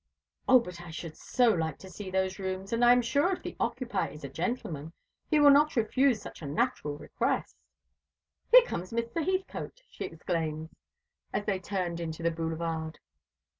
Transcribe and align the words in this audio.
"O, 0.49 0.57
but 0.59 0.81
I 0.81 0.89
should 0.89 1.15
so 1.15 1.49
like 1.49 1.77
to 1.77 1.87
see 1.91 2.09
those 2.09 2.39
rooms, 2.39 2.73
and 2.73 2.83
I 2.83 2.91
am 2.91 3.03
sure 3.03 3.33
if 3.33 3.43
the 3.43 3.55
occupier 3.59 4.09
is 4.09 4.23
a 4.23 4.29
gentleman, 4.29 4.93
he 5.29 5.39
will 5.39 5.51
not 5.51 5.75
refuse 5.75 6.19
such 6.23 6.41
a 6.41 6.47
natural 6.47 6.97
request. 6.97 7.55
Here 8.51 8.63
comes 8.65 8.91
Mr. 8.91 9.23
Heathcote," 9.23 9.83
she 9.91 10.05
exclaimed, 10.05 10.71
as 11.31 11.45
they 11.45 11.59
turned 11.59 11.99
into 11.99 12.23
the 12.23 12.31
Boulevard. 12.31 12.97